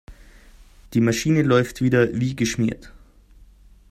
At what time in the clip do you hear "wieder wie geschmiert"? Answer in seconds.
1.83-2.91